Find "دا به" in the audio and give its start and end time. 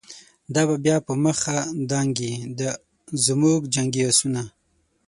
0.53-0.75